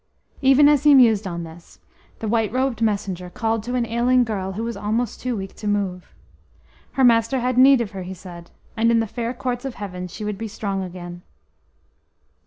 Even 0.41 0.67
as 0.67 0.83
he 0.83 0.95
mused 0.95 1.27
on 1.27 1.43
this 1.43 1.77
the 2.17 2.27
white 2.27 2.51
robed 2.51 2.81
messenger 2.81 3.29
called 3.29 3.61
to 3.61 3.75
an 3.75 3.85
ailing 3.85 4.23
girl 4.23 4.53
who 4.53 4.63
was 4.63 4.75
almost 4.75 5.21
too 5.21 5.37
weak 5.37 5.53
to 5.57 5.67
move. 5.67 6.11
Her 6.93 7.03
Master 7.03 7.39
had 7.39 7.55
need 7.55 7.81
of 7.81 7.91
her, 7.91 8.01
he 8.01 8.15
said, 8.15 8.49
and 8.75 8.89
in 8.89 8.99
the 8.99 9.05
fair 9.05 9.31
courts 9.31 9.63
of 9.63 9.75
Heaven 9.75 10.07
she 10.07 10.25
would 10.25 10.39
be 10.39 10.47
strong 10.47 10.81
again. 10.81 11.21